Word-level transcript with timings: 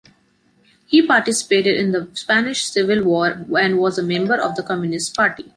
He 0.87 1.05
participated 1.05 1.77
in 1.79 1.91
the 1.91 2.09
Spanish 2.13 2.63
Civil 2.65 3.03
War 3.03 3.45
and 3.55 3.77
was 3.77 3.99
a 3.99 4.03
member 4.03 4.33
of 4.33 4.55
the 4.55 4.63
Communist 4.63 5.15
Party. 5.15 5.45